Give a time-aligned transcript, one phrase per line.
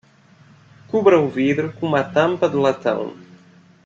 [0.87, 3.13] Cubra o vidro com uma tampa de latão.